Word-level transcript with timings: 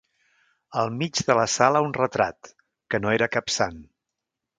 Al 0.83 0.87
mig 1.01 1.19
de 1.27 1.35
la 1.39 1.43
sala 1.55 1.81
un 1.87 1.93
retrat, 1.97 2.49
que 2.95 3.01
no 3.05 3.13
era 3.19 3.29
cap 3.37 3.53
Sant 3.57 3.79